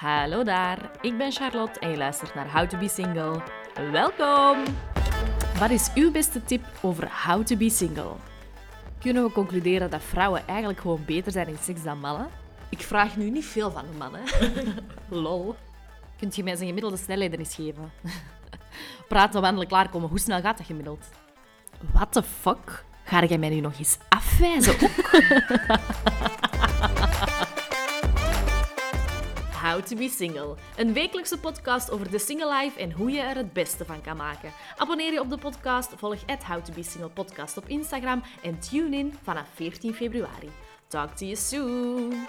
[0.00, 3.42] Hallo daar, ik ben Charlotte en je luistert naar How to Be Single.
[3.90, 4.64] Welkom!
[5.58, 8.12] Wat is uw beste tip over How to Be Single?
[9.00, 12.28] Kunnen we concluderen dat vrouwen eigenlijk gewoon beter zijn in seks dan mannen?
[12.68, 14.20] Ik vraag nu niet veel van de mannen.
[15.24, 15.54] Lol.
[16.18, 17.92] Kunt je mij zijn gemiddelde snelheden eens geven?
[19.08, 20.08] Praten, wandelen, klaarkomen.
[20.08, 21.08] Hoe snel gaat dat gemiddeld?
[21.92, 22.84] What the fuck?
[23.04, 24.74] Ga jij mij nu nog eens afwijzen
[29.68, 30.54] How to be Single.
[30.76, 34.16] Een wekelijkse podcast over de single life en hoe je er het beste van kan
[34.16, 34.52] maken.
[34.76, 38.58] Abonneer je op de podcast, volg het How to be Single podcast op Instagram en
[38.58, 40.50] tune in vanaf 14 februari.
[40.86, 42.26] Talk to you soon!